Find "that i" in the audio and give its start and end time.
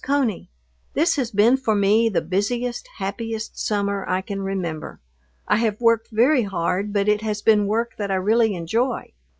7.97-8.15